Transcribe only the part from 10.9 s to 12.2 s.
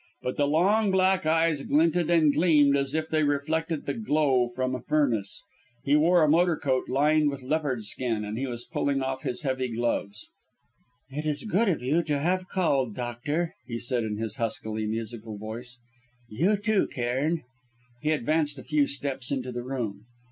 "It is good of you to